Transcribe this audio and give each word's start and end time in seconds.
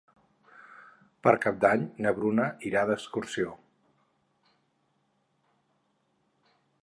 Per 1.27 1.33
Cap 1.43 1.59
d'Any 1.65 1.83
na 2.05 2.13
Bruna 2.19 2.47
irà 2.71 2.83
d'excursió. 2.91 3.53